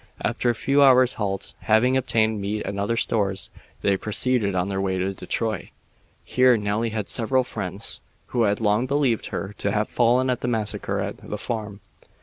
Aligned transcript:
After 0.23 0.49
a 0.49 0.55
few 0.55 0.81
hours' 0.81 1.13
halt, 1.13 1.53
having 1.59 1.95
obtained 1.95 2.41
meat 2.41 2.63
and 2.65 2.79
other 2.79 2.97
stores, 2.97 3.51
they 3.83 3.97
proceeded 3.97 4.55
on 4.55 4.67
their 4.67 4.81
way 4.81 4.97
to 4.97 5.13
Detroit. 5.13 5.67
Here 6.23 6.57
Nelly 6.57 6.89
had 6.89 7.07
several 7.07 7.43
friends, 7.43 8.01
who 8.29 8.41
had 8.41 8.59
long 8.59 8.87
believed 8.87 9.27
her 9.27 9.53
to 9.59 9.71
have 9.71 9.89
fallen 9.89 10.31
at 10.31 10.41
the 10.41 10.47
massacre 10.47 10.99
at 11.01 11.17
the 11.17 11.37
farm. 11.37 11.81